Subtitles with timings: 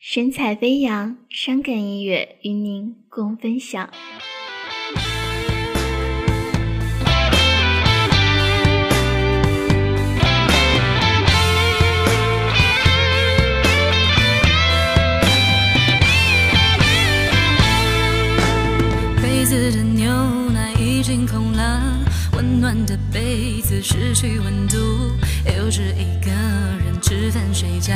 [0.00, 3.90] 神采飞扬，伤感音乐与您共分享。
[19.20, 20.08] 杯子的牛
[20.52, 21.98] 奶已经空了，
[22.36, 24.76] 温暖的杯子失去温度，
[25.56, 27.92] 又是一个人吃饭睡觉，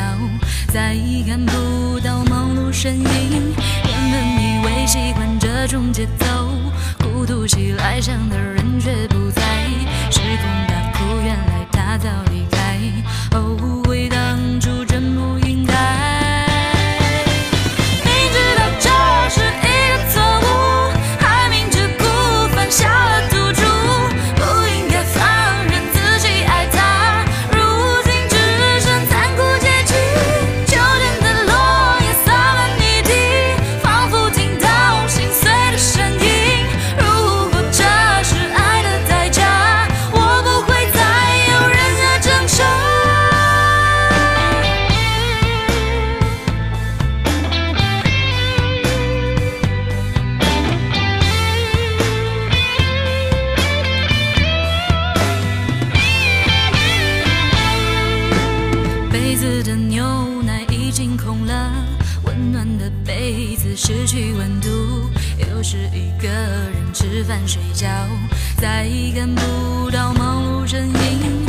[0.67, 1.53] 再也看不
[2.83, 3.55] 声音。
[3.85, 6.27] 原本以为习惯这种节奏，
[6.99, 8.62] 孤独起来像的人
[61.17, 61.73] 空了，
[62.25, 64.69] 温暖的被子失去温度，
[65.39, 67.89] 又是一个人吃饭睡觉，
[68.57, 71.42] 再也看不到忙碌身影。